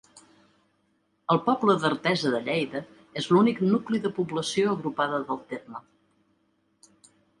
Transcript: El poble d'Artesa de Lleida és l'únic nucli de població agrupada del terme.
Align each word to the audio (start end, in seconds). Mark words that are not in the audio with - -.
El 1.33 1.41
poble 1.49 1.75
d'Artesa 1.83 2.31
de 2.35 2.39
Lleida 2.47 2.81
és 3.23 3.29
l'únic 3.35 3.61
nucli 3.75 4.01
de 4.07 4.13
població 4.21 4.73
agrupada 4.79 5.21
del 5.29 5.43
terme. 5.53 5.83